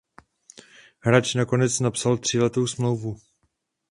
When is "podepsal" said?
1.77-2.17